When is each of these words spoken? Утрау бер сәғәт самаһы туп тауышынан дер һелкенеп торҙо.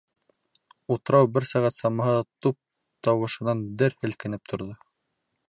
Утрау 0.95 1.29
бер 1.35 1.45
сәғәт 1.49 1.75
самаһы 1.77 2.15
туп 2.47 2.59
тауышынан 3.09 3.63
дер 3.83 3.99
һелкенеп 4.03 4.53
торҙо. 4.55 4.81